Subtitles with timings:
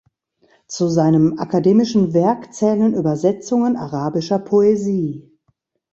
[0.65, 5.31] Zu seinem akademischen Werk zählen Übersetzungen arabischer Poesie.